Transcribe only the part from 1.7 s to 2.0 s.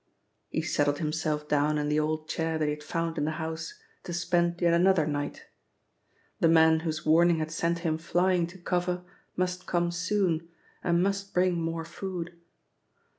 in the